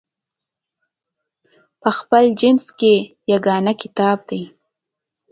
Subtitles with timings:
[1.81, 2.93] په خپل جنس کې
[3.31, 4.41] یګانه کتاب دی.